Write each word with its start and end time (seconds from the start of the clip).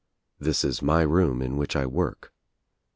This 0.39 0.63
is 0.63 0.81
my 0.81 1.03
room 1.03 1.43
in 1.43 1.57
which 1.57 1.75
I 1.75 1.85
work. 1.85 2.33